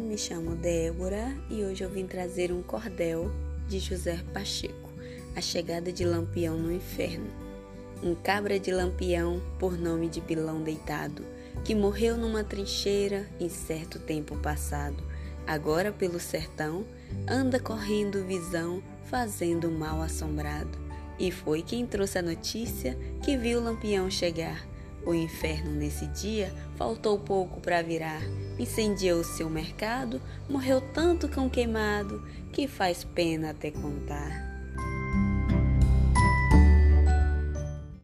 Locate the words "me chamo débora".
0.00-1.36